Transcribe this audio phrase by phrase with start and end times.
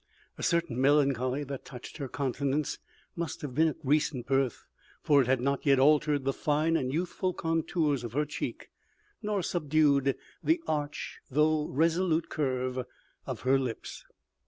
[0.35, 2.79] A certain melancholy that touched her countenance
[3.15, 4.65] must have been of recent birth,
[5.03, 8.71] for it had not yet altered the fine and youthful contours of her cheek,
[9.21, 12.79] nor subdued the arch though resolute curve
[13.27, 14.03] of her lips.